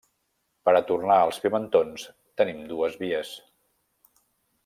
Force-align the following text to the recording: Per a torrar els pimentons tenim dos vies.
Per 0.67 0.71
a 0.77 0.79
torrar 0.91 1.17
els 1.25 1.39
pimentons 1.43 2.07
tenim 2.43 2.65
dos 2.73 2.99
vies. 3.05 3.37